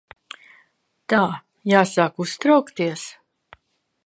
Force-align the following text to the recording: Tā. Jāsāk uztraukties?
Tā. 1.13 1.19
Jāsāk 1.75 2.25
uztraukties? 2.27 3.05